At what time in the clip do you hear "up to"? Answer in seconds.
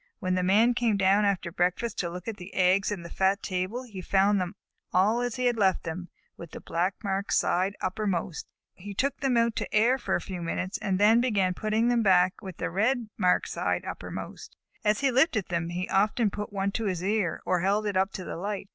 17.95-18.23